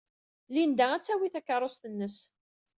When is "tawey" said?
1.03-1.31